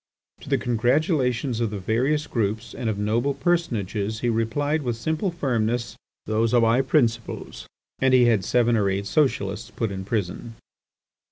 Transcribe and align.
To 0.39 0.49
the 0.49 0.57
congratulations 0.57 1.59
of 1.59 1.69
the 1.69 1.77
various 1.77 2.25
groups 2.25 2.73
and 2.73 2.89
of 2.89 2.97
notable 2.97 3.35
personages, 3.35 4.21
he 4.21 4.29
replied 4.29 4.81
with 4.81 4.95
simple 4.95 5.29
firmness: 5.29 5.95
"Those 6.25 6.55
are 6.55 6.61
my 6.61 6.81
principles!" 6.81 7.67
and 7.99 8.11
he 8.11 8.25
had 8.25 8.43
seven 8.43 8.75
or 8.75 8.89
eight 8.89 9.05
Socialists 9.05 9.69
put 9.69 9.91
in 9.91 10.03
prison. 10.03 10.55